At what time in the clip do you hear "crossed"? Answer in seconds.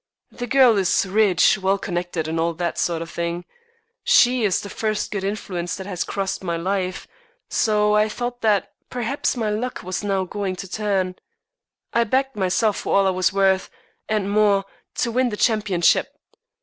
6.03-6.43